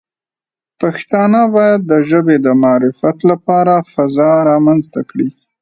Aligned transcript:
پښتانه 0.81 1.41
باید 1.55 1.79
د 1.91 1.93
ژبې 2.09 2.35
د 2.45 2.47
معرفت 2.63 3.17
لپاره 3.31 3.73
فضا 3.93 4.31
رامنځته 4.51 5.01
کړي. 5.09 5.29